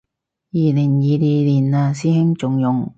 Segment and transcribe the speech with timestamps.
[0.03, 0.03] 二
[0.73, 2.89] 零二二年嘞師兄，仲用